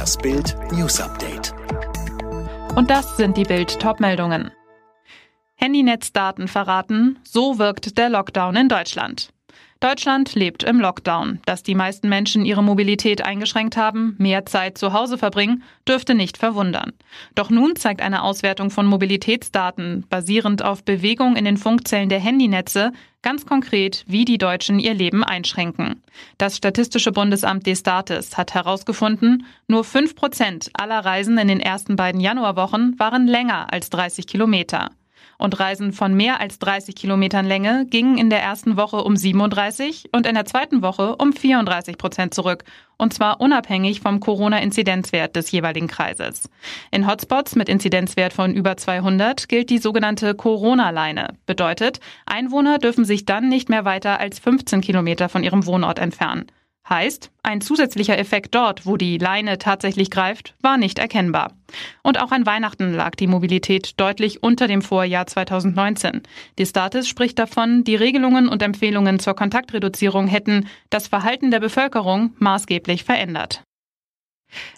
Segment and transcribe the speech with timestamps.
[0.00, 1.52] Das Bild News Update.
[2.74, 4.50] Und das sind die Bild Topmeldungen.
[5.56, 9.28] Handynetzdaten verraten, so wirkt der Lockdown in Deutschland.
[9.80, 11.40] Deutschland lebt im Lockdown.
[11.46, 16.36] Dass die meisten Menschen ihre Mobilität eingeschränkt haben, mehr Zeit zu Hause verbringen, dürfte nicht
[16.36, 16.92] verwundern.
[17.34, 22.92] Doch nun zeigt eine Auswertung von Mobilitätsdaten, basierend auf Bewegung in den Funkzellen der Handynetze,
[23.22, 26.02] ganz konkret, wie die Deutschen ihr Leben einschränken.
[26.36, 32.20] Das Statistische Bundesamt Destatis hat herausgefunden, nur fünf Prozent aller Reisen in den ersten beiden
[32.20, 34.90] Januarwochen waren länger als 30 Kilometer
[35.38, 40.10] und Reisen von mehr als 30 Kilometern Länge gingen in der ersten Woche um 37
[40.12, 42.64] und in der zweiten Woche um 34 Prozent zurück.
[42.98, 46.50] Und zwar unabhängig vom Corona-Inzidenzwert des jeweiligen Kreises.
[46.90, 51.34] In Hotspots mit Inzidenzwert von über 200 gilt die sogenannte Corona-Leine.
[51.46, 56.46] Bedeutet, Einwohner dürfen sich dann nicht mehr weiter als 15 Kilometer von ihrem Wohnort entfernen.
[56.88, 61.52] Heißt, ein zusätzlicher Effekt dort, wo die Leine tatsächlich greift, war nicht erkennbar.
[62.02, 66.22] Und auch an Weihnachten lag die Mobilität deutlich unter dem Vorjahr 2019.
[66.58, 72.34] Die Status spricht davon, die Regelungen und Empfehlungen zur Kontaktreduzierung hätten das Verhalten der Bevölkerung
[72.38, 73.62] maßgeblich verändert.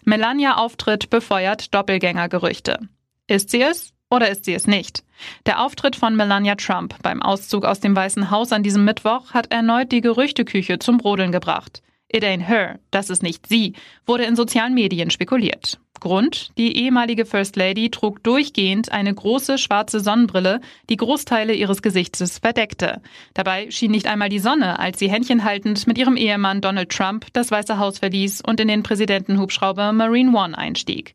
[0.04, 2.78] Melania-Auftritt befeuert Doppelgängergerüchte.
[3.26, 3.94] Ist sie es?
[4.10, 5.04] Oder ist sie es nicht?
[5.46, 9.50] Der Auftritt von Melania Trump beim Auszug aus dem Weißen Haus an diesem Mittwoch hat
[9.50, 11.82] erneut die Gerüchteküche zum Brodeln gebracht.
[12.12, 13.72] It ain't her, das ist nicht sie,
[14.06, 15.78] wurde in sozialen Medien spekuliert.
[16.02, 22.38] Grund, die ehemalige First Lady trug durchgehend eine große schwarze Sonnenbrille, die Großteile ihres Gesichtes
[22.38, 23.00] verdeckte.
[23.34, 27.52] Dabei schien nicht einmal die Sonne, als sie händchenhaltend mit ihrem Ehemann Donald Trump das
[27.52, 31.14] Weiße Haus verließ und in den Präsidentenhubschrauber Marine One einstieg.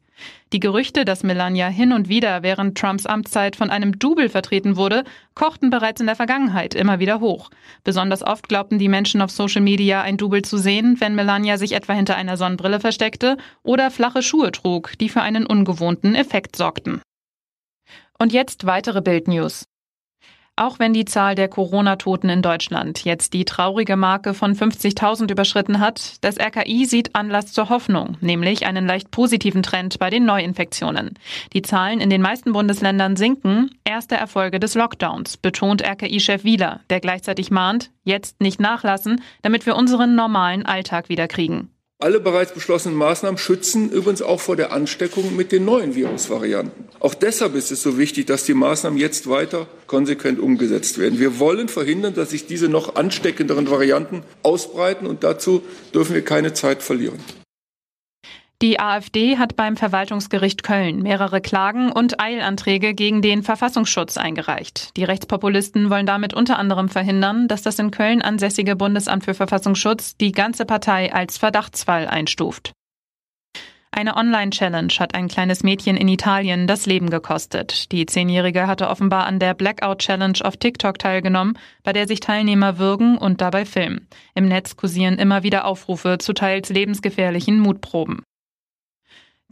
[0.54, 5.04] Die Gerüchte, dass Melania hin und wieder während Trumps Amtszeit von einem Double vertreten wurde,
[5.36, 7.50] kochten bereits in der Vergangenheit immer wieder hoch.
[7.84, 11.74] Besonders oft glaubten die Menschen auf Social Media ein Double zu sehen, wenn Melania sich
[11.74, 17.02] etwa hinter einer Sonnenbrille versteckte oder flache Schuhe trug, die für einen ungewohnten Effekt sorgten.
[18.18, 19.66] Und jetzt weitere Bildnews.
[20.60, 25.80] Auch wenn die Zahl der Corona-Toten in Deutschland jetzt die traurige Marke von 50.000 überschritten
[25.80, 31.20] hat, das RKI sieht Anlass zur Hoffnung, nämlich einen leicht positiven Trend bei den Neuinfektionen.
[31.54, 37.02] Die Zahlen in den meisten Bundesländern sinken, erste Erfolge des Lockdowns, betont RKI-Chef Wieler, der
[37.02, 41.70] gleichzeitig mahnt, jetzt nicht nachlassen, damit wir unseren normalen Alltag wieder kriegen.
[42.00, 46.86] Alle bereits beschlossenen Maßnahmen schützen übrigens auch vor der Ansteckung mit den neuen Virusvarianten.
[47.00, 51.18] Auch deshalb ist es so wichtig, dass die Maßnahmen jetzt weiter konsequent umgesetzt werden.
[51.18, 56.54] Wir wollen verhindern, dass sich diese noch ansteckenderen Varianten ausbreiten, und dazu dürfen wir keine
[56.54, 57.18] Zeit verlieren.
[58.64, 64.98] Die AfD hat beim Verwaltungsgericht Köln mehrere Klagen und Eilanträge gegen den Verfassungsschutz eingereicht.
[64.98, 70.18] Die Rechtspopulisten wollen damit unter anderem verhindern, dass das in Köln ansässige Bundesamt für Verfassungsschutz
[70.18, 72.72] die ganze Partei als Verdachtsfall einstuft.
[73.92, 77.92] Eine Online-Challenge hat ein kleines Mädchen in Italien das Leben gekostet.
[77.92, 83.20] Die Zehnjährige hatte offenbar an der Blackout-Challenge auf TikTok teilgenommen, bei der sich Teilnehmer würgen
[83.20, 84.08] und dabei filmen.
[84.34, 88.24] Im Netz kursieren immer wieder Aufrufe zu teils lebensgefährlichen Mutproben.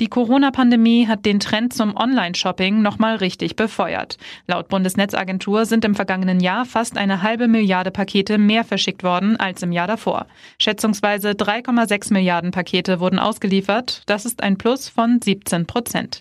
[0.02, 4.18] Die Corona-Pandemie hat den Trend zum Online-Shopping nochmal richtig befeuert.
[4.46, 9.64] Laut Bundesnetzagentur sind im vergangenen Jahr fast eine halbe Milliarde Pakete mehr verschickt worden als
[9.64, 10.28] im Jahr davor.
[10.60, 14.02] Schätzungsweise 3,6 Milliarden Pakete wurden ausgeliefert.
[14.06, 16.20] Das ist ein Plus von 17 Prozent.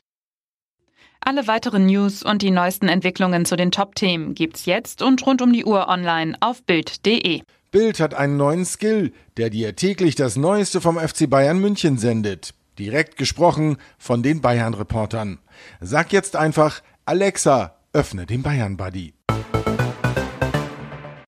[1.18, 5.52] Alle weiteren News und die neuesten Entwicklungen zu den Top-Themen gibt's jetzt und rund um
[5.52, 7.42] die Uhr online auf Bild.de.
[7.72, 12.54] Bild hat einen neuen Skill, der dir täglich das Neueste vom FC Bayern München sendet.
[12.78, 15.38] Direkt gesprochen von den Bayern-Reportern.
[15.80, 19.14] Sag jetzt einfach, Alexa, öffne den Bayern-Buddy.